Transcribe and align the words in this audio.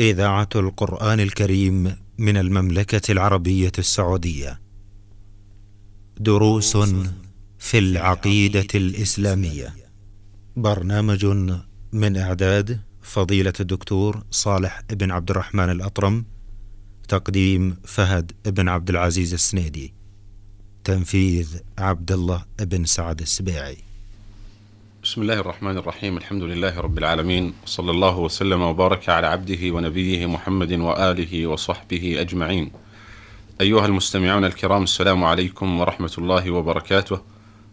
إذاعة 0.00 0.48
القرآن 0.56 1.20
الكريم 1.20 1.96
من 2.18 2.36
المملكة 2.36 3.12
العربية 3.12 3.72
السعودية. 3.78 4.60
دروس 6.20 6.76
في 7.58 7.78
العقيدة 7.78 8.66
الإسلامية. 8.74 9.74
برنامج 10.56 11.26
من 11.92 12.16
إعداد 12.16 12.80
فضيلة 13.02 13.52
الدكتور 13.60 14.22
صالح 14.30 14.82
بن 14.90 15.10
عبد 15.10 15.30
الرحمن 15.30 15.70
الأطرم. 15.70 16.24
تقديم 17.08 17.76
فهد 17.84 18.32
بن 18.46 18.68
عبد 18.68 18.90
العزيز 18.90 19.32
السنيدي. 19.32 19.94
تنفيذ 20.84 21.56
عبد 21.78 22.12
الله 22.12 22.44
بن 22.60 22.84
سعد 22.84 23.20
السبيعي. 23.20 23.89
بسم 25.10 25.22
الله 25.22 25.40
الرحمن 25.40 25.78
الرحيم 25.78 26.16
الحمد 26.16 26.42
لله 26.42 26.80
رب 26.80 26.98
العالمين 26.98 27.54
صلى 27.66 27.90
الله 27.90 28.18
وسلم 28.18 28.62
وبارك 28.62 29.08
على 29.08 29.26
عبده 29.26 29.70
ونبيه 29.70 30.26
محمد 30.26 30.72
وآله 30.72 31.46
وصحبه 31.46 32.20
أجمعين 32.20 32.70
أيها 33.60 33.86
المستمعون 33.86 34.44
الكرام 34.44 34.82
السلام 34.82 35.24
عليكم 35.24 35.80
ورحمة 35.80 36.12
الله 36.18 36.50
وبركاته 36.50 37.20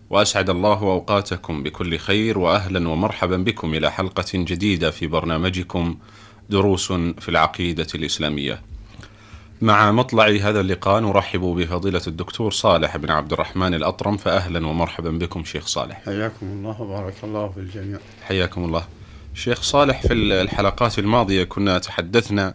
وأسعد 0.09 0.49
الله 0.49 0.81
أوقاتكم 0.81 1.63
بكل 1.63 1.97
خير 1.97 2.39
وأهلا 2.39 2.89
ومرحبا 2.89 3.37
بكم 3.37 3.73
إلى 3.73 3.91
حلقة 3.91 4.31
جديدة 4.33 4.91
في 4.91 5.07
برنامجكم 5.07 5.97
دروس 6.49 6.91
في 6.91 7.29
العقيدة 7.29 7.87
الإسلامية 7.95 8.61
مع 9.61 9.91
مطلع 9.91 10.27
هذا 10.27 10.59
اللقاء 10.59 10.99
نرحب 10.99 11.39
بفضيلة 11.39 12.01
الدكتور 12.07 12.51
صالح 12.51 12.97
بن 12.97 13.11
عبد 13.11 13.33
الرحمن 13.33 13.73
الأطرم 13.73 14.17
فأهلا 14.17 14.67
ومرحبا 14.67 15.09
بكم 15.09 15.43
شيخ 15.43 15.67
صالح. 15.67 16.01
حياكم 16.05 16.45
الله 16.45 16.81
وبارك 16.81 17.15
الله 17.23 17.49
في 17.49 17.59
الجميع. 17.59 17.99
حياكم 18.27 18.63
الله. 18.63 18.83
شيخ 19.33 19.61
صالح 19.61 20.01
في 20.01 20.13
الحلقات 20.13 20.99
الماضية 20.99 21.43
كنا 21.43 21.77
تحدثنا 21.77 22.53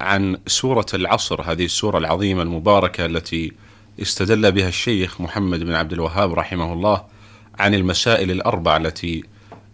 عن 0.00 0.36
سورة 0.46 0.86
العصر 0.94 1.42
هذه 1.42 1.64
السورة 1.64 1.98
العظيمة 1.98 2.42
المباركة 2.42 3.06
التي 3.06 3.52
استدل 4.02 4.52
بها 4.52 4.68
الشيخ 4.68 5.20
محمد 5.20 5.60
بن 5.60 5.74
عبد 5.74 5.92
الوهاب 5.92 6.32
رحمه 6.32 6.72
الله 6.72 7.04
عن 7.58 7.74
المسائل 7.74 8.30
الأربع 8.30 8.76
التي 8.76 9.24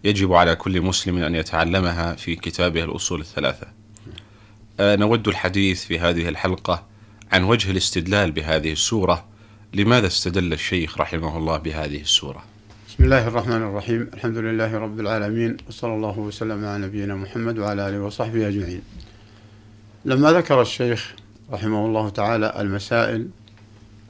يجب 0.03 0.33
على 0.33 0.55
كل 0.55 0.81
مسلم 0.81 1.17
أن 1.17 1.35
يتعلمها 1.35 2.15
في 2.15 2.35
كتابه 2.35 2.83
الأصول 2.83 3.21
الثلاثة. 3.21 3.78
نود 4.81 5.27
الحديث 5.27 5.85
في 5.85 5.99
هذه 5.99 6.29
الحلقة 6.29 6.83
عن 7.31 7.43
وجه 7.43 7.71
الاستدلال 7.71 8.31
بهذه 8.31 8.71
السورة. 8.71 9.25
لماذا 9.73 10.07
استدل 10.07 10.53
الشيخ 10.53 10.97
رحمه 10.97 11.37
الله 11.37 11.57
بهذه 11.57 12.01
السورة؟ 12.01 12.43
بسم 12.87 13.03
الله 13.03 13.27
الرحمن 13.27 13.55
الرحيم. 13.55 14.09
الحمد 14.13 14.37
لله 14.37 14.77
رب 14.77 14.99
العالمين 14.99 15.57
وصلى 15.67 15.93
الله 15.93 16.19
وسلم 16.19 16.65
على 16.65 16.85
نبينا 16.85 17.15
محمد 17.15 17.59
وعلى 17.59 17.89
آله 17.89 18.01
وصحبه 18.01 18.47
أجمعين. 18.47 18.81
لما 20.05 20.31
ذكر 20.31 20.61
الشيخ 20.61 21.15
رحمه 21.51 21.85
الله 21.85 22.09
تعالى 22.09 22.53
المسائل 22.59 23.27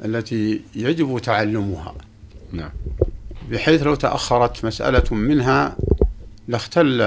التي 0.05 0.61
يجب 0.75 1.19
تعلمها 1.19 1.95
نعم. 2.51 2.71
بحيث 3.51 3.83
لو 3.83 3.95
تأخرت 3.95 4.65
مسألة 4.65 5.15
منها 5.15 5.77
لاختل 6.47 7.01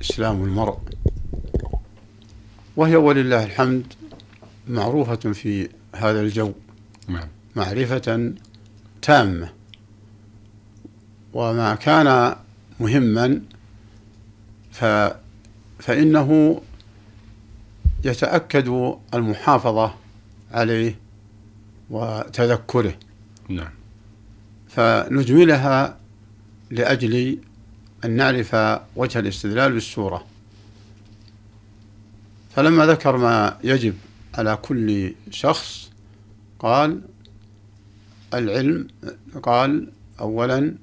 إسلام 0.00 0.44
المرء. 0.44 0.78
وهي 2.76 2.96
ولله 2.96 3.44
الحمد 3.44 3.92
معروفة 4.68 5.32
في 5.32 5.68
هذا 5.94 6.20
الجو 6.20 6.52
نعم. 7.08 7.28
معرفة 7.56 8.32
تامة. 9.02 9.48
وما 11.32 11.74
كان 11.74 12.36
مهما 12.80 13.40
ف 14.72 14.84
فإنه 15.78 16.60
يتأكد 18.04 18.96
المحافظة 19.14 19.94
عليه 20.52 20.98
وتذكره. 21.90 22.94
نعم. 23.48 23.70
فنجملها 24.68 25.98
لأجل 26.70 27.38
أن 28.04 28.10
نعرف 28.10 28.56
وجه 28.96 29.18
الاستدلال 29.18 29.72
بالسورة. 29.72 30.24
فلما 32.56 32.86
ذكر 32.86 33.16
ما 33.16 33.58
يجب 33.64 33.94
على 34.34 34.58
كل 34.62 35.14
شخص 35.30 35.90
قال 36.58 37.00
العلم 38.34 38.88
قال 39.42 39.90
أولا 40.20 40.74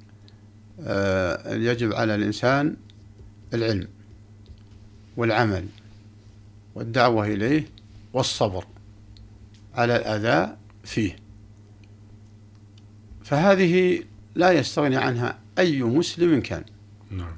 آه، 0.83 1.53
يجب 1.55 1.93
على 1.93 2.15
الإنسان 2.15 2.75
العلم 3.53 3.87
والعمل 5.17 5.65
والدعوة 6.75 7.25
إليه 7.25 7.67
والصبر 8.13 8.65
على 9.75 9.95
الأذى 9.95 10.57
فيه. 10.83 11.15
فهذه 13.23 14.03
لا 14.35 14.51
يستغني 14.51 14.97
عنها 14.97 15.37
أي 15.59 15.83
مسلم 15.83 16.41
كان. 16.41 16.63
نعم. 17.11 17.35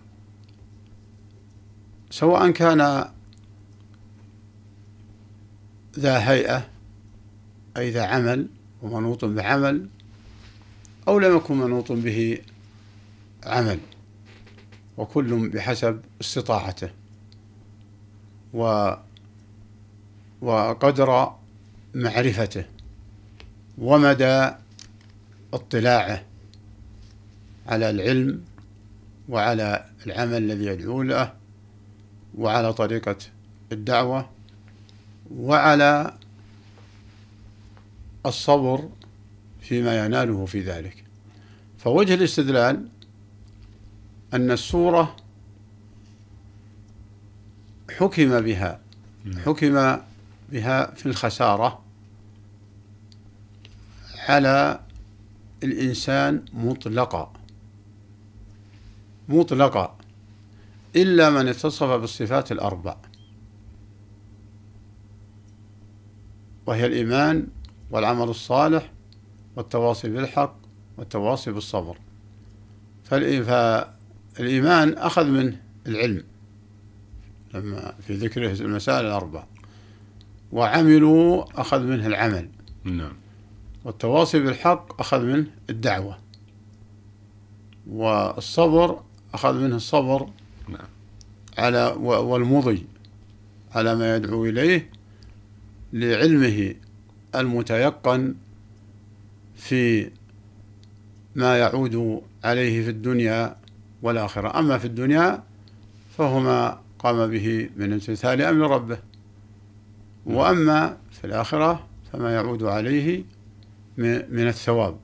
سواء 2.09 2.51
كان 2.51 3.09
ذا 5.99 6.29
هيئة 6.29 6.67
أي 7.77 7.89
ذا 7.89 8.05
عمل 8.05 8.47
ومنوط 8.81 9.25
بعمل 9.25 9.87
أو 11.07 11.19
لم 11.19 11.37
يكن 11.37 11.57
منوط 11.57 11.91
به 11.91 12.37
عمل 13.43 13.79
وكل 14.97 15.49
بحسب 15.49 16.01
استطاعته. 16.21 16.89
و 18.53 18.93
وقدر 20.41 21.33
معرفته 21.93 22.65
ومدى 23.77 24.49
اطلاعه 25.53 26.23
على 27.67 27.89
العلم 27.89 28.43
وعلى 29.29 29.85
العمل 30.05 30.37
الذي 30.37 30.65
يدعو 30.65 31.01
له 31.01 31.33
وعلى 32.37 32.73
طريقة 32.73 33.17
الدعوة. 33.71 34.32
وعلى 35.31 36.17
الصبر 38.25 38.89
فيما 39.61 40.06
يناله 40.06 40.45
في 40.45 40.61
ذلك. 40.61 41.03
فوجه 41.78 42.13
الاستدلال 42.13 42.88
أن 44.33 44.51
السورة 44.51 45.16
حكم 47.97 48.41
بها 48.41 48.79
حكم 49.45 49.97
بها 50.51 50.94
في 50.94 51.06
الخسارة 51.06 51.83
على 54.28 54.79
الإنسان 55.63 56.45
مطلقا 56.53 57.33
مطلقا 59.29 59.97
إلا 60.95 61.29
من 61.29 61.47
اتصف 61.47 61.83
بالصفات 61.83 62.51
الأربع. 62.51 62.97
وهي 66.66 66.85
الإيمان 66.85 67.47
والعمل 67.91 68.29
الصالح 68.29 68.91
والتواصي 69.56 70.09
بالحق 70.09 70.56
والتواصي 70.97 71.51
بالصبر. 71.51 71.97
فالإيمان 73.03 74.97
أخذ 74.97 75.25
منه 75.25 75.62
العلم. 75.88 76.24
لما 77.53 77.94
في 78.07 78.13
ذكره 78.13 78.62
المسائل 78.62 79.06
الأربع. 79.06 79.44
وعملوا 80.51 81.46
أخذ 81.62 81.81
منه 81.84 82.07
العمل. 82.07 82.50
نعم. 82.84 83.13
والتواصي 83.85 84.40
بالحق 84.40 85.00
أخذ 85.00 85.22
منه 85.22 85.47
الدعوة. 85.69 86.18
والصبر 87.88 89.01
أخذ 89.34 89.53
منه 89.53 89.75
الصبر 89.75 90.30
نعم. 90.69 90.88
على 91.57 91.85
والمضي 92.00 92.85
على 93.75 93.95
ما 93.95 94.16
يدعو 94.16 94.45
إليه 94.45 94.89
لعلمه 95.94 96.75
المتيقن 97.36 98.36
في 99.56 100.12
ما 101.36 101.60
يعود 101.60 102.22
عليه 102.44 102.84
في 102.84 102.90
الدنيا 102.90 103.56
والآخرة. 104.01 104.60
أما 104.60 104.78
في 104.78 104.86
الدنيا 104.86 105.44
فهو 106.18 106.40
ما 106.40 106.80
قام 107.00 107.28
به 107.28 107.69
من 107.78 107.94
امتثال 107.94 108.42
أمر 108.42 108.72
ربه. 108.72 108.98
وأما 110.25 110.98
في 111.12 111.28
الآخرة 111.28 111.88
فما 112.13 112.34
يعود 112.34 112.63
عليه 112.63 113.24
من 113.98 114.48
الثواب. 114.48 114.98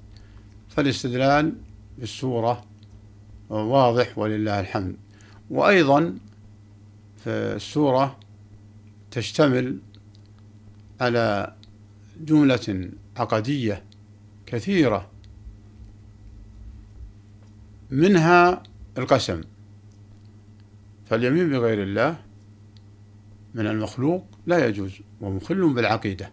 فالاستدلال 0.70 1.54
بالسورة 1.98 2.66
واضح 3.50 4.18
ولله 4.18 4.60
الحمد. 4.60 4.96
وأيضا 5.50 6.18
في 7.24 7.30
السورة 7.30 8.20
تشتمل 9.12 9.78
على 11.01 11.54
جملة 12.22 12.90
عقدية 13.18 13.84
كثيرة. 14.46 15.10
منها 17.92 18.63
القسم. 18.98 19.42
فاليمين 21.06 21.50
بغير 21.50 21.84
الله 21.84 22.18
من 23.54 23.68
المخلوق 23.68 24.25
لا 24.48 24.68
يجوز 24.68 24.92
ومخل 25.22 25.74
بالعقيدة. 25.74 26.31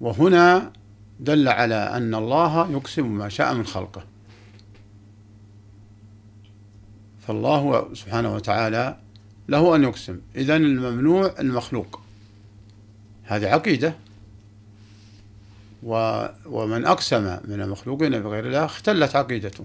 وهنا 0.00 0.72
دل 1.20 1.48
على 1.48 1.74
أن 1.74 2.14
الله 2.14 2.70
يقسم 2.70 3.18
ما 3.18 3.28
شاء 3.28 3.54
من 3.54 3.66
خلقه. 3.66 4.04
فالله 7.20 7.94
سبحانه 7.94 8.34
وتعالى 8.34 8.98
له 9.48 9.76
أن 9.76 9.82
يقسم. 9.82 10.20
إذن 10.36 10.56
الممنوع 10.56 11.34
المخلوق. 11.38 12.01
هذه 13.36 13.46
عقيدة. 13.46 13.94
ومن 16.46 16.84
أقسم 16.84 17.38
من 17.44 17.60
المخلوقين 17.60 18.22
بغير 18.22 18.46
الله 18.46 18.64
اختلت 18.64 19.16
عقيدته. 19.16 19.64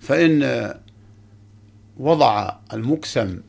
فإن 0.00 0.74
وضع 1.96 2.56
المقسم 2.72 3.40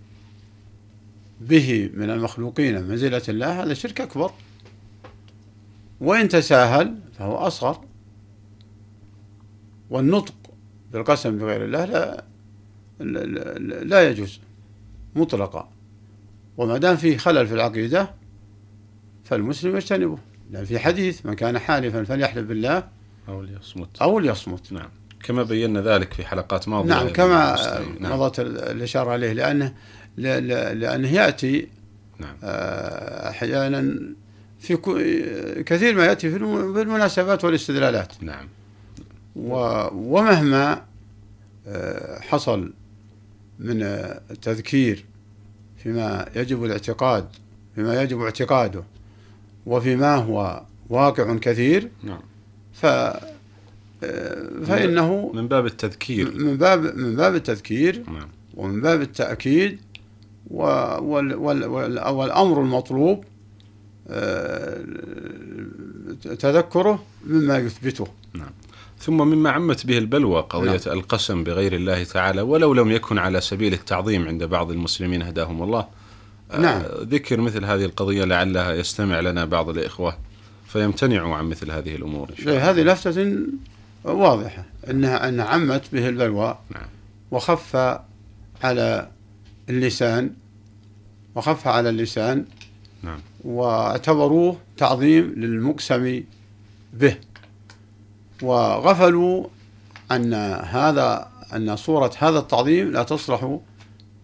به 1.42 1.90
من 1.94 2.10
المخلوقين 2.10 2.84
منزلة 2.84 3.22
الله 3.30 3.64
هذا 3.64 3.74
شرك 3.74 4.02
أكبر. 4.02 4.32
وإن 6.02 6.30
تساهل 6.30 7.00
فهو 7.18 7.36
أصغر. 7.36 7.86
والنطق 9.90 10.36
بالقسم 10.92 11.38
بغير 11.38 11.66
الله 11.66 11.86
لا 11.86 12.24
لا 13.84 14.10
يجوز 14.10 14.40
مطلقا. 15.16 15.73
وما 16.58 16.78
دام 16.78 16.96
فيه 16.96 17.18
خلل 17.18 17.48
في 17.48 17.54
العقيدة 17.54 18.10
فالمسلم 19.24 19.76
يجتنبه. 19.76 20.18
لأن 20.52 20.66
في 20.66 20.80
حديث 20.80 21.26
من 21.26 21.34
كان 21.34 21.60
حالفا 21.60 22.04
فليحلف 22.04 22.48
بالله 22.48 22.88
أو 23.28 23.42
ليصمت. 23.42 24.02
أو 24.02 24.20
ليصمت. 24.20 24.74
نعم. 24.74 24.90
كما 25.24 25.44
بينا 25.44 25.82
ذلك 25.82 26.14
في 26.14 26.26
حلقات 26.26 26.68
ماضية 26.68 26.90
نعم 26.90 27.10
كما 27.10 27.56
نعم. 28.00 28.20
مضت 28.20 28.40
الإشارة 28.40 29.12
عليه. 29.12 29.34
لأنه 29.34 29.74
لأنه 30.18 31.08
يأتي 31.08 31.68
نعم. 32.20 32.36
آه، 32.44 33.30
أحيانا 33.30 34.00
في 34.60 34.76
كثير 35.66 35.96
ما 35.96 36.06
يأتي 36.06 36.30
في 36.30 36.38
المناسبات 36.82 37.44
والاستدلالات. 37.44 38.14
نعم. 38.22 38.48
ومهما 39.36 40.82
آه، 41.68 42.20
حصل 42.20 42.74
من 43.60 43.84
التذكير 44.32 45.06
فيما 45.84 46.26
يجب 46.36 46.64
الاعتقاد 46.64 47.28
فيما 47.76 48.02
يجب 48.02 48.22
اعتقاده 48.22 48.84
وفيما 49.66 50.16
هو 50.16 50.64
واقع 50.90 51.36
كثير 51.36 51.90
نعم. 52.04 52.22
ف 52.74 52.86
فإنه 54.66 55.32
من 55.34 55.48
باب 55.48 55.66
التذكير. 55.66 56.38
من 56.38 56.58
باب 56.58 56.98
من 56.98 57.16
باب 57.16 57.36
التذكير 57.36 58.04
نعم. 58.10 58.28
ومن 58.54 58.82
باب 58.82 59.02
التأكيد 59.02 59.80
وال 60.48 61.36
وال 61.36 61.66
والأمر 62.10 62.62
المطلوب 62.62 63.24
آه، 64.08 64.84
تذكره 66.40 67.04
مما 67.28 67.58
يثبته. 67.58 68.08
نعم. 68.34 68.52
ثم 69.06 69.18
مما 69.18 69.50
عمت 69.52 69.86
به 69.86 69.98
البلوى 69.98 70.42
قضية 70.42 70.82
نعم. 70.88 70.98
القسم 70.98 71.44
بغير 71.44 71.74
الله 71.74 72.04
تعالى 72.04 72.42
ولو 72.42 72.74
لم 72.74 72.92
يكن 72.92 73.18
على 73.18 73.42
سبيل 73.42 73.74
التعظيم 73.74 74.28
عند 74.28 74.44
بعض 74.44 74.72
المسلمين 74.72 75.22
هداهم 75.22 75.64
الله 75.64 75.88
آه، 76.52 76.60
نعم. 76.60 76.82
ذكر 77.02 77.42
مثل 77.42 77.66
هذه 77.66 77.86
القضية 77.86 78.24
لعلها 78.24 78.74
يستمع 78.74 79.20
لنا 79.20 79.46
بعض 79.46 79.70
الإخوة 79.70 80.18
فيمتنعوا 80.68 81.36
عن 81.36 81.46
مثل 81.46 81.72
هذه 81.72 81.96
الأمور 81.96 82.30
إن 82.30 82.36
شاء 82.36 82.56
الله. 82.56 82.70
هذه 82.70 82.82
لفتة 82.82 83.38
واضحة 84.04 84.66
أنها 84.90 85.30
أن 85.30 85.40
عمت 85.40 85.84
به 85.94 86.10
البلوى 86.10 86.58
نعم. 86.76 86.88
وخف 87.32 87.76
على 88.64 89.08
اللسان 89.70 90.32
وخف 91.36 91.68
على 91.68 91.90
اللسان 91.90 92.46
نعم. 93.04 93.20
واعتبروه 93.44 94.58
تعظيم 94.78 95.34
للمقسم 95.38 96.24
به 96.94 97.18
وغفلوا 98.44 99.48
أن 100.12 100.34
هذا 100.64 101.30
أن 101.56 101.76
صورة 101.76 102.12
هذا 102.18 102.40
التعظيم 102.40 102.92
لا 102.92 103.04
تصلح 103.04 103.60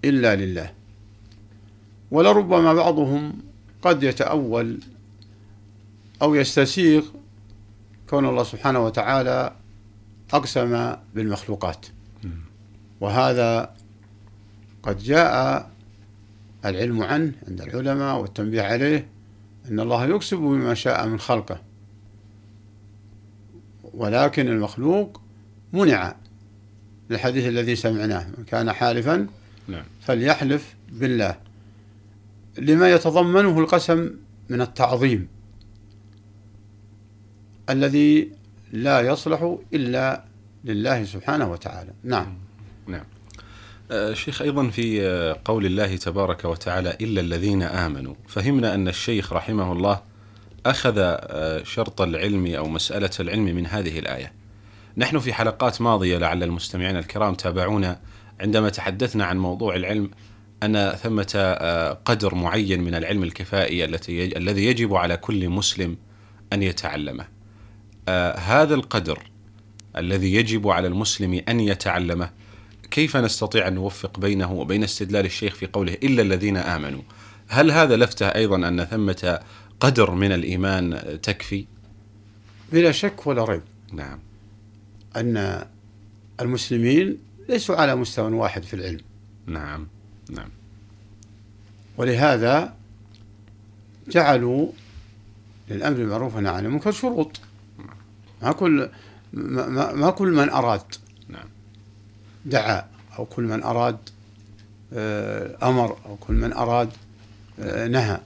إلا 0.05 0.35
لله. 0.35 0.71
ولربما 2.11 2.73
بعضهم 2.73 3.33
قد 3.81 4.03
يتأول 4.03 4.79
أو 6.21 6.35
يستسيغ 6.35 7.03
كون 8.09 8.25
الله 8.25 8.43
سبحانه 8.43 8.85
وتعالى 8.85 9.53
أقسم 10.33 10.95
بالمخلوقات. 11.15 11.85
وهذا 13.01 13.75
قد 14.83 14.97
جاء 14.97 15.69
العلم 16.65 17.03
عنه 17.03 17.31
عند 17.47 17.61
العلماء 17.61 18.19
والتنبيه 18.19 18.61
عليه 18.61 19.07
أن 19.71 19.79
الله 19.79 20.05
يقسم 20.05 20.37
بما 20.37 20.73
شاء 20.73 21.07
من 21.07 21.19
خلقه. 21.19 21.68
ولكن 23.93 24.47
المخلوق 24.47 25.21
منع 25.73 26.15
الحديث 27.11 27.47
الذي 27.47 27.75
سمعناه 27.75 28.27
من 28.37 28.43
كان 28.43 28.71
حالفا 28.71 29.27
نعم. 29.67 29.83
فليحلف 30.01 30.75
بالله. 30.91 31.35
لما 32.57 32.91
يتضمنه 32.91 33.59
القسم 33.59 34.11
من 34.49 34.61
التعظيم 34.61 35.27
الذي 37.69 38.31
لا 38.71 39.01
يصلح 39.01 39.57
إلا 39.73 40.23
لله 40.65 41.03
سبحانه 41.03 41.51
وتعالى. 41.51 41.91
نعم. 42.03 42.37
نعم. 42.87 43.05
آه، 43.91 44.13
شيخ 44.13 44.41
أيضا 44.41 44.69
في 44.69 45.01
آه، 45.07 45.39
قول 45.45 45.65
الله 45.65 45.95
تبارك 45.97 46.45
وتعالى 46.45 46.97
إلا 47.01 47.21
الذين 47.21 47.63
آمنوا. 47.63 48.15
فهمنا 48.27 48.75
أن 48.75 48.87
الشيخ 48.87 49.33
رحمه 49.33 49.71
الله 49.71 50.01
أخذ 50.69 50.93
آه، 50.97 51.63
شرط 51.63 52.01
العلم 52.01 52.55
أو 52.55 52.67
مسألة 52.67 53.09
العلم 53.19 53.45
من 53.45 53.67
هذه 53.67 53.99
الآية. 53.99 54.33
نحن 54.97 55.19
في 55.19 55.33
حلقات 55.33 55.81
ماضية 55.81 56.17
لعل 56.17 56.43
المستمعين 56.43 56.97
الكرام 56.97 57.35
تابعونا 57.35 57.99
عندما 58.39 58.69
تحدثنا 58.69 59.25
عن 59.25 59.37
موضوع 59.37 59.75
العلم 59.75 60.11
أن 60.63 60.91
ثمة 60.91 61.57
قدر 62.05 62.35
معين 62.35 62.81
من 62.81 62.95
العلم 62.95 63.23
الكفائي 63.23 63.85
التي 63.85 64.37
الذي 64.37 64.65
يجب 64.65 64.95
على 64.95 65.17
كل 65.17 65.49
مسلم 65.49 65.97
أن 66.53 66.63
يتعلمه. 66.63 67.25
هذا 68.37 68.75
القدر 68.75 69.19
الذي 69.97 70.33
يجب 70.33 70.67
على 70.67 70.87
المسلم 70.87 71.41
أن 71.49 71.59
يتعلمه 71.59 72.29
كيف 72.91 73.17
نستطيع 73.17 73.67
أن 73.67 73.73
نوفق 73.73 74.19
بينه 74.19 74.51
وبين 74.51 74.83
استدلال 74.83 75.25
الشيخ 75.25 75.55
في 75.55 75.67
قوله 75.67 75.93
إلا 76.03 76.21
الذين 76.21 76.57
آمنوا؟ 76.57 77.01
هل 77.47 77.71
هذا 77.71 77.95
لفته 77.95 78.27
أيضا 78.27 78.55
أن 78.55 78.85
ثمة 78.85 79.39
قدر 79.79 80.11
من 80.11 80.31
الإيمان 80.31 81.19
تكفي؟ 81.21 81.65
بلا 82.71 82.91
شك 82.91 83.27
ولا 83.27 83.43
ريب. 83.43 83.61
نعم. 83.93 84.19
أن 85.15 85.65
المسلمين 86.41 87.17
ليسوا 87.49 87.75
على 87.75 87.95
مستوى 87.95 88.33
واحد 88.33 88.63
في 88.63 88.73
العلم. 88.73 89.01
نعم 89.45 89.87
نعم. 90.29 90.49
ولهذا 91.97 92.75
جعلوا 94.07 94.71
للأمر 95.69 95.97
بالمعروف 95.97 96.35
والنهي 96.35 96.53
عن 96.53 96.65
المنكر 96.65 96.91
شروط. 96.91 97.39
ما 98.41 98.51
كل 98.51 98.89
ما, 99.33 99.93
ما 99.93 100.11
كل 100.11 100.31
من 100.31 100.49
أراد 100.49 100.95
نعم. 101.29 101.47
دعا 102.45 102.87
أو 103.19 103.25
كل 103.25 103.43
من 103.43 103.63
أراد 103.63 103.97
آه، 104.93 105.69
أمر 105.69 105.97
أو 106.05 106.15
كل 106.15 106.33
من 106.33 106.53
أراد 106.53 106.89
آه، 107.59 107.87
نهى. 107.87 108.19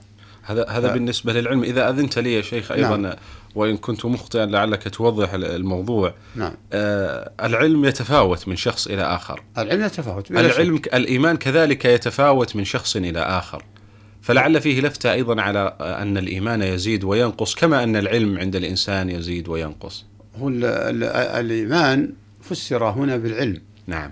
هذا 0.44 0.68
هذا 0.68 0.88
ف... 0.88 0.92
بالنسبة 0.92 1.32
للعلم. 1.32 1.62
إذا 1.62 1.90
أذنت 1.90 2.18
لي 2.18 2.34
يا 2.34 2.42
شيخ 2.42 2.72
أيضا 2.72 2.96
نعم. 2.96 3.14
وإن 3.54 3.76
كنت 3.76 4.06
مخطئا 4.06 4.46
لعلك 4.46 4.88
توضح 4.88 5.34
الموضوع. 5.34 6.14
نعم. 6.36 6.52
آه 6.72 7.32
العلم 7.42 7.84
يتفاوت 7.84 8.48
من 8.48 8.56
شخص 8.56 8.86
إلى 8.86 9.02
آخر. 9.02 9.42
العلم 9.58 9.84
يتفاوت 9.84 10.30
العلم 10.30 10.76
شك. 10.76 10.94
الإيمان 10.94 11.36
كذلك 11.36 11.84
يتفاوت 11.84 12.56
من 12.56 12.64
شخص 12.64 12.96
إلى 12.96 13.20
آخر. 13.20 13.64
فلعل 14.22 14.60
فيه 14.60 14.80
لفتة 14.80 15.12
أيضا 15.12 15.42
على 15.42 15.76
أن 15.80 16.18
الإيمان 16.18 16.62
يزيد 16.62 17.04
وينقص 17.04 17.54
كما 17.54 17.84
أن 17.84 17.96
العلم 17.96 18.38
عند 18.38 18.56
الإنسان 18.56 19.10
يزيد 19.10 19.48
وينقص. 19.48 20.04
هو 20.36 20.48
الإيمان 21.38 22.12
فسر 22.42 22.84
هنا 22.84 23.16
بالعلم. 23.16 23.60
نعم. 23.86 24.10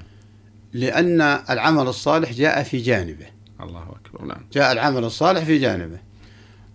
لأن 0.73 1.21
العمل 1.51 1.89
الصالح 1.89 2.33
جاء 2.33 2.63
في 2.63 2.79
جانبه. 2.79 3.27
الله 3.61 3.83
أكبر. 3.83 4.25
نعم. 4.25 4.47
جاء 4.53 4.73
العمل 4.73 5.05
الصالح 5.05 5.45
في 5.45 5.59
جانبه. 5.59 5.99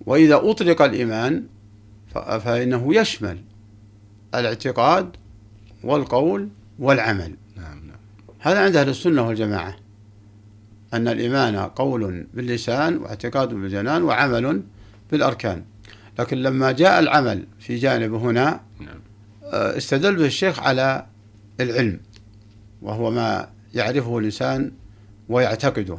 وإذا 0.08 0.36
أطلق 0.36 0.82
الإيمان 0.82 1.44
فإنه 2.14 2.96
يشمل 2.96 3.38
الاعتقاد 4.36 5.10
والقول 5.84 6.50
والعمل. 6.80 7.36
نعم 7.58 7.88
نعم. 7.88 7.98
هذا 8.40 8.60
عند 8.60 8.76
أهل 8.76 8.90
السنة 8.90 9.28
والجماعة 9.28 9.76
أن 10.94 11.08
الإيمان 11.08 11.56
قول 11.56 12.28
باللسان 12.34 12.98
واعتقاد 12.98 13.54
بالجنان 13.54 14.04
وعمل 14.04 14.64
بالأركان. 15.12 15.64
لكن 16.20 16.38
لما 16.38 16.72
جاء 16.72 17.00
العمل 17.00 17.48
في 17.60 17.76
جانب 17.76 18.14
هنا 18.14 18.62
نعم. 18.80 19.00
آه، 19.44 19.78
استدل 19.78 20.16
به 20.16 20.26
الشيخ 20.26 20.60
على 20.60 21.06
العلم 21.60 22.00
وهو 22.82 23.12
ما 23.12 23.50
يعرفه 23.74 24.18
الإنسان 24.18 24.72
ويعتقده. 25.30 25.98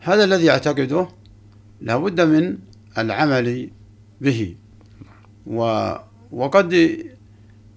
هذا 0.00 0.24
الذي 0.24 0.44
يعتقده 0.44 1.08
لا 1.80 1.96
بد 1.96 2.20
من 2.20 2.58
العمل 2.98 3.70
به. 4.20 4.56
و 5.46 5.92
وقد 6.32 6.72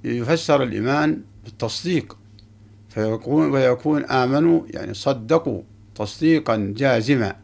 يفسر 0.03 0.63
الإيمان 0.63 1.21
بالتصديق. 1.43 2.17
فيكون 2.89 3.51
ويكون 3.51 4.05
آمنوا 4.05 4.61
يعني 4.69 4.93
صدقوا 4.93 5.61
تصديقا 5.95 6.73
جازما. 6.77 7.35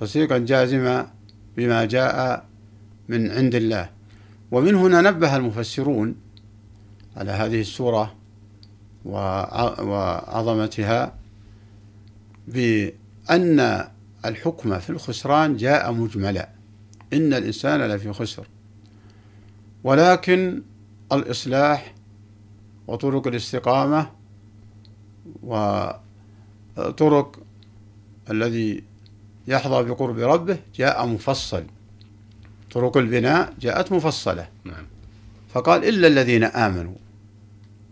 تصديقا 0.00 0.38
جازما 0.38 1.10
بما 1.56 1.84
جاء 1.84 2.46
من 3.08 3.30
عند 3.30 3.54
الله. 3.54 3.90
ومن 4.50 4.74
هنا 4.74 5.00
نبه 5.00 5.36
المفسرون 5.36 6.14
على 7.16 7.30
هذه 7.30 7.60
السورة 7.60 8.14
وعظمتها 9.84 11.14
بأن 12.48 13.84
الحكم 14.24 14.78
في 14.78 14.90
الخسران 14.90 15.56
جاء 15.56 15.92
مجملا. 15.92 16.55
إن 17.12 17.34
الإنسان 17.34 17.80
لفي 17.80 18.12
خسر. 18.12 18.46
ولكن 19.84 20.62
الإصلاح 21.12 21.94
وطرق 22.86 23.26
الاستقامة 23.26 24.10
وطرق 25.42 27.38
الذي 28.30 28.84
يحظى 29.48 29.82
بقرب 29.82 30.18
ربه 30.18 30.58
جاء 30.74 31.06
مفصل. 31.06 31.64
طرق 32.72 32.96
البناء 32.96 33.54
جاءت 33.60 33.92
مفصلة. 33.92 34.48
نعم. 34.64 34.86
فقال 35.48 35.84
إلا 35.84 36.06
الذين 36.08 36.44
آمنوا 36.44 36.94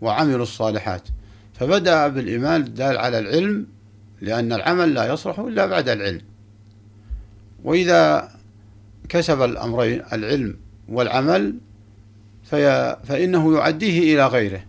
وعملوا 0.01 0.43
الصالحات. 0.43 1.07
فبدأ 1.53 2.07
بالإيمان 2.07 2.61
الدال 2.61 2.97
على 2.97 3.19
العلم 3.19 3.67
لأن 4.21 4.53
العمل 4.53 4.93
لا 4.93 5.13
يصلح 5.13 5.39
إلا 5.39 5.65
بعد 5.65 5.89
العلم. 5.89 6.21
وإذا 7.63 8.34
كسب 9.09 9.41
الأمرين 9.41 10.01
العلم 10.13 10.57
والعمل 10.89 11.57
في 12.43 12.97
فإنه 13.03 13.55
يعديه 13.57 14.13
إلى 14.13 14.27
غيره. 14.27 14.63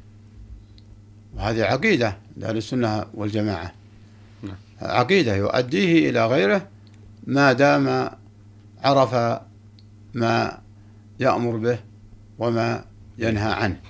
وهذه 1.36 1.64
عقيدة 1.64 2.16
لأهل 2.36 2.56
السنة 2.56 3.06
والجماعة. 3.14 3.72
نعم. 4.42 4.56
عقيدة 4.80 5.36
يؤديه 5.36 6.10
إلى 6.10 6.26
غيره 6.26 6.68
ما 7.26 7.52
دام 7.52 8.10
عرف 8.82 9.40
ما 10.14 10.58
يأمر 11.20 11.56
به 11.56 11.78
وما 12.38 12.84
ينهى 13.18 13.52
عنه. 13.52 13.80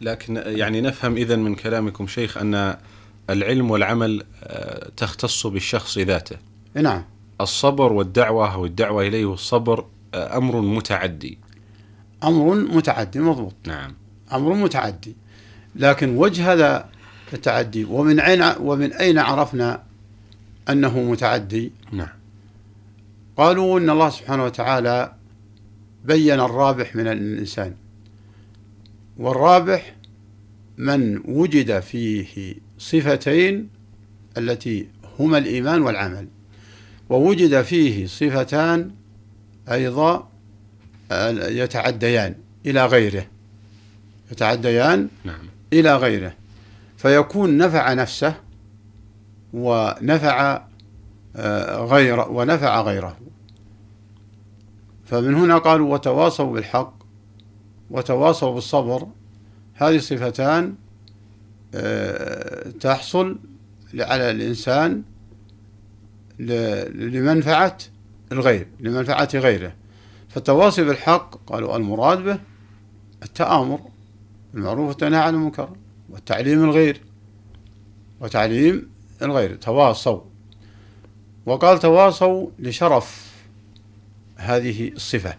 لكن 0.00 0.36
يعني 0.46 0.80
نفهم 0.80 1.16
إذا 1.16 1.36
من 1.36 1.54
كلامكم 1.54 2.06
شيخ 2.06 2.38
أن 2.38 2.76
العلم 3.30 3.70
والعمل 3.70 4.24
آه، 4.42 4.90
تختص 4.96 5.46
بالشخص 5.46 5.98
ذاته. 5.98 6.36
نعم. 6.74 7.04
الصبر 7.40 7.92
والدعوة 7.92 8.58
والدعوة 8.58 9.06
إليه 9.06 9.24
والصبر 9.24 9.86
آه، 10.14 10.36
أمر 10.36 10.60
متعدي. 10.60 11.38
أمر 12.24 12.54
متعدي 12.54 13.18
مضبوط. 13.18 13.54
نعم. 13.66 13.94
أمر 14.32 14.54
متعدي. 14.54 15.16
لكن 15.76 16.16
وجه 16.16 16.52
هذا 16.52 16.88
التعدي 17.32 17.84
ومن 17.84 18.20
أين 18.20 18.44
ومن 18.60 18.92
أين 18.92 19.18
عرفنا 19.18 19.82
أنه 20.68 21.02
متعدي؟ 21.02 21.72
نعم. 21.92 22.08
قالوا 23.36 23.78
إن 23.78 23.90
الله 23.90 24.10
سبحانه 24.10 24.44
وتعالى 24.44 25.12
بين 26.04 26.40
الرابح 26.40 26.96
من 26.96 27.06
الإنسان. 27.06 27.74
والرابح 29.18 29.96
من 30.78 31.20
وجد 31.24 31.80
فيه 31.80 32.54
صفتين 32.78 33.68
التي 34.38 34.88
هما 35.18 35.38
الإيمان 35.38 35.82
والعمل. 35.82 36.28
ووجد 37.08 37.62
فيه 37.62 38.06
صفتان 38.06 38.90
أيضا 39.72 40.28
يتعديان 41.32 42.34
إلى 42.66 42.86
غيره. 42.86 43.26
يتعديان 44.32 45.08
نعم. 45.24 45.48
إلى 45.72 45.96
غيره. 45.96 46.34
فيكون 46.96 47.58
نفع 47.58 47.92
نفسه 47.92 48.34
ونفع 49.52 50.62
آه، 51.36 51.84
غير 51.84 52.20
ونفع 52.20 52.80
غيره. 52.80 53.16
فمن 55.06 55.34
هنا 55.34 55.58
قالوا 55.58 55.92
وتواصوا 55.94 56.52
بالحق 56.52 56.94
وتواصوا 57.90 58.54
بالصبر. 58.54 59.06
هذه 59.74 59.98
صفتان 59.98 60.74
آه، 61.74 62.70
تحصل 62.70 63.38
على 63.94 64.30
الإنسان 64.30 65.02
لمنفعة 66.38 67.78
الغير 68.32 68.68
لمنفعة 68.80 69.28
غيره. 69.34 69.72
فالتواصي 70.28 70.84
بالحق 70.84 71.34
قالوا 71.46 71.76
المراد 71.76 72.18
به 72.24 72.38
التآمر 73.22 73.80
بالمعروف 74.54 74.88
والتنهي 74.88 75.20
عن 75.20 75.34
المنكر 75.34 75.70
والتعليم 76.10 76.64
الغير 76.64 77.00
وتعليم 78.20 78.90
الغير 79.22 79.56
تواصوا. 79.56 80.20
وقال 81.46 81.78
تواصوا 81.78 82.46
لشرف 82.58 83.32
هذه 84.36 84.88
الصفة 84.88 85.34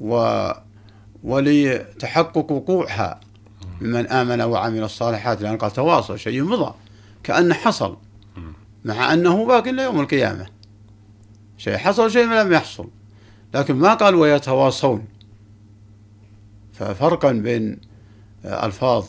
و 0.00 0.50
ولتحقق 1.24 2.52
وقوعها. 2.52 3.20
ممن 3.80 4.06
آمن 4.06 4.40
وعمل 4.40 4.82
الصالحات 4.82 5.42
لأن 5.42 5.56
قال 5.58 5.70
تواصوا 5.70 6.16
شيء 6.16 6.42
مضى 6.42 6.74
كأنه 7.22 7.54
حصل. 7.54 7.96
مع 8.84 9.12
أنه 9.12 9.46
باق 9.46 9.68
إلى 9.68 9.82
يوم 9.82 10.00
القيامة. 10.00 10.46
شيء 11.56 11.76
حصل 11.76 12.10
شيء 12.10 12.26
لم 12.26 12.52
يحصل. 12.52 12.88
لكن 13.54 13.74
ما 13.74 13.94
قال 13.94 14.14
ويتواصون. 14.14 15.04
ففرقا 16.72 17.32
بين 17.32 17.80
ألفاظ 18.44 19.06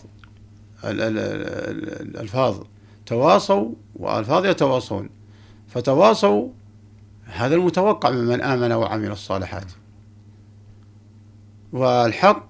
الألفاظ 0.83 2.63
تواصوا 3.05 3.71
وألفاظ 3.95 4.45
يتواصون. 4.45 5.09
فتواصوا 5.67 6.49
هذا 7.25 7.55
المتوقع 7.55 8.09
ممن 8.09 8.41
آمن 8.41 8.71
وعمل 8.71 9.11
الصالحات. 9.11 9.71
والحق 11.71 12.49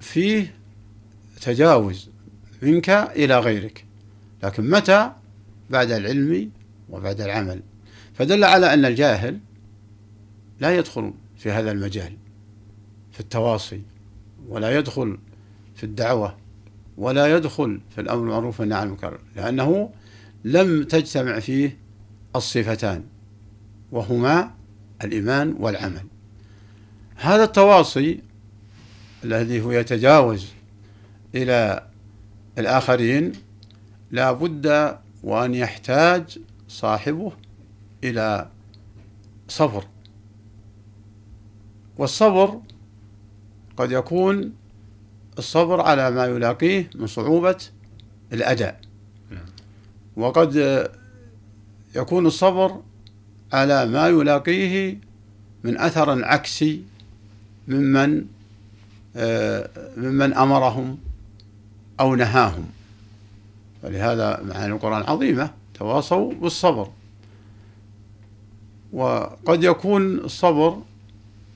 فيه 0.00 0.54
تجاوز 1.40 2.10
منك 2.62 2.90
إلى 2.90 3.38
غيرك. 3.38 3.86
لكن 4.42 4.70
متى؟ 4.70 5.12
بعد 5.70 5.90
العلم 5.90 6.50
وبعد 6.90 7.20
العمل. 7.20 7.62
فدل 8.14 8.44
على 8.44 8.74
أن 8.74 8.84
الجاهل 8.84 9.38
لا 10.60 10.76
يدخل 10.76 11.12
في 11.36 11.50
هذا 11.50 11.70
المجال 11.70 12.12
في 13.12 13.20
التواصي 13.20 13.82
ولا 14.48 14.78
يدخل 14.78 15.18
في 15.74 15.84
الدعوة 15.84 16.36
ولا 16.96 17.36
يدخل 17.36 17.80
في 17.94 18.00
الأمر 18.00 18.22
المعروف 18.22 18.60
والنهي 18.60 18.78
عن 18.78 18.86
المنكر 18.86 19.20
لأنه 19.36 19.90
لم 20.44 20.84
تجتمع 20.84 21.38
فيه 21.38 21.78
الصفتان 22.36 23.04
وهما 23.92 24.54
الإيمان 25.04 25.56
والعمل. 25.58 26.04
هذا 27.16 27.44
التواصي 27.44 28.20
الذي 29.24 29.60
هو 29.60 29.72
يتجاوز 29.72 30.46
إلى 31.34 31.86
الآخرين 32.58 33.32
لا 34.10 34.32
بد 34.32 34.96
وأن 35.22 35.54
يحتاج 35.54 36.38
صاحبه 36.68 37.32
إلى 38.04 38.48
صبر. 39.48 39.84
والصبر 41.98 42.60
قد 43.76 43.92
يكون 43.92 44.52
الصبر 45.38 45.80
على 45.80 46.10
ما 46.10 46.24
يلاقيه 46.26 46.90
من 46.94 47.06
صعوبة 47.06 47.56
الأداء. 48.32 48.80
وقد 50.16 50.88
يكون 51.94 52.26
الصبر 52.26 52.82
على 53.52 53.86
ما 53.86 54.08
يلاقيه 54.08 54.98
من 55.64 55.78
أثر 55.78 56.24
عكسي 56.24 56.82
ممن 57.68 58.26
ممن 59.96 60.34
أمرهم 60.34 60.98
أو 62.00 62.14
نهاهم. 62.14 62.66
ولهذا 63.84 64.42
معاني 64.42 64.72
القرآن 64.72 65.02
عظيمة 65.02 65.50
تواصوا 65.74 66.32
بالصبر. 66.34 66.90
وقد 68.92 69.64
يكون 69.64 70.18
الصبر 70.18 70.82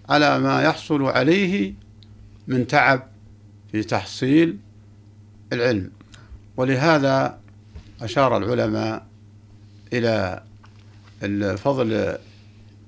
على 0.09 0.39
ما 0.39 0.63
يحصل 0.63 1.03
عليه 1.03 1.75
من 2.47 2.67
تعب 2.67 3.03
في 3.73 3.83
تحصيل 3.83 4.59
العلم. 5.53 5.91
ولهذا 6.57 7.39
أشار 8.03 8.37
العلماء 8.37 9.07
إلى 9.93 11.57
فضل 11.57 12.17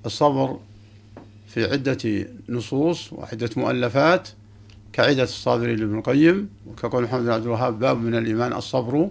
الصبر 0.05 0.59
في 1.47 1.71
عدة 1.71 2.27
نصوص 2.49 3.13
وعدة 3.13 3.49
مؤلفات 3.57 4.29
كعدة 4.93 5.23
الصابرين 5.23 5.79
لابن 5.79 5.97
القيم 5.97 6.49
وكقول 6.67 7.03
محمد 7.03 7.21
بن 7.21 7.29
عبد 7.29 7.43
الوهاب 7.43 7.79
باب 7.79 7.97
من 7.97 8.15
الإيمان 8.15 8.53
الصبر. 8.53 9.09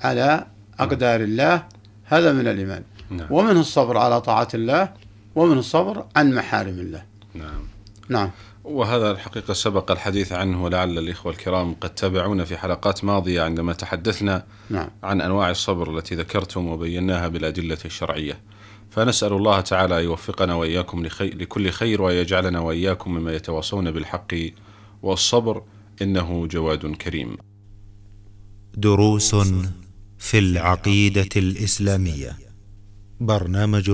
على 0.00 0.46
أقدار 0.78 1.20
الله 1.20 1.66
هذا 2.04 2.32
من 2.32 2.48
الإيمان. 2.48 2.82
نعم. 3.10 3.26
ومنه 3.30 3.60
الصبر 3.60 3.96
على 3.96 4.20
طاعة 4.20 4.48
الله 4.54 4.92
ومنه 5.34 5.58
الصبر 5.58 6.06
عن 6.16 6.34
محارم 6.34 6.78
الله. 6.78 7.04
نعم. 7.34 7.62
نعم. 8.08 8.30
وهذا 8.64 9.10
الحقيقة 9.10 9.54
سبق 9.54 9.90
الحديث 9.90 10.32
عنه 10.32 10.64
ولعل 10.64 10.98
الإخوة 10.98 11.32
الكرام 11.32 11.74
قد 11.74 11.94
تابعونا 11.94 12.44
في 12.44 12.56
حلقات 12.56 13.04
ماضية 13.04 13.42
عندما 13.42 13.72
تحدثنا 13.72 14.44
نعم. 14.70 14.88
عن 15.02 15.20
أنواع 15.20 15.50
الصبر 15.50 15.98
التي 15.98 16.14
ذكرتم 16.14 16.68
وبيناها 16.68 17.28
بالأدلة 17.28 17.78
الشرعية. 17.84 18.40
فنسأل 18.90 19.32
الله 19.32 19.60
تعالى 19.60 20.00
أن 20.00 20.04
يوفقنا 20.04 20.54
وإياكم 20.54 21.06
لخي... 21.06 21.30
لكل 21.30 21.70
خير 21.70 22.02
ويجعلنا 22.02 22.60
وإياكم 22.60 23.14
مما 23.14 23.32
يتواصون 23.32 23.90
بالحق. 23.90 24.34
والصبر 25.02 25.62
إنه 26.02 26.46
جواد 26.46 26.94
كريم. 26.94 27.36
دروس 28.74 29.34
في 30.24 30.38
العقيدة 30.38 31.28
الإسلامية. 31.36 32.38
برنامج 33.20 33.90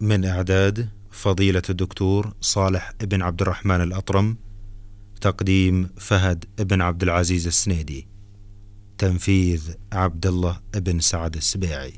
من 0.00 0.24
إعداد 0.24 0.88
فضيلة 1.10 1.62
الدكتور 1.70 2.34
صالح 2.40 2.92
بن 3.00 3.22
عبد 3.22 3.42
الرحمن 3.42 3.80
الأطرم 3.80 4.36
تقديم 5.20 5.90
فهد 5.96 6.44
بن 6.58 6.80
عبد 6.80 7.02
العزيز 7.02 7.46
السنيدي 7.46 8.06
تنفيذ 8.98 9.70
عبد 9.92 10.26
الله 10.26 10.60
بن 10.74 11.00
سعد 11.00 11.36
السبيعي. 11.36 11.92